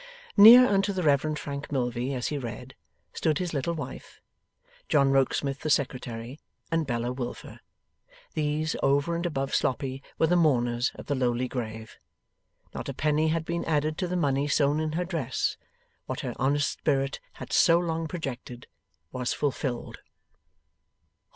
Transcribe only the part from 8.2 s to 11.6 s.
These, over and above Sloppy, were the mourners at the lowly